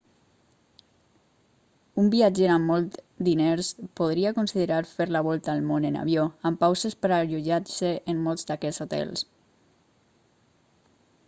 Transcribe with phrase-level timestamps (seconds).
[2.03, 3.69] un viatger amb molts diners
[4.01, 8.49] podria considerar fer la volta al món en avió amb pauses per allotjar-se en molts
[8.51, 9.29] d'aquests hotels